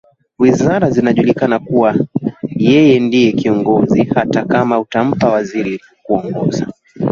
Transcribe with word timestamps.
Wizara 0.39 0.89
zinajulikana 0.91 1.59
kuwa 1.59 1.95
yeye 2.55 2.99
ndiye 2.99 3.31
kiongozi 3.31 4.03
hata 4.03 4.45
kama 4.45 4.75
atampa 4.75 5.29
waziri 5.29 5.79
kuongoza 6.03 6.67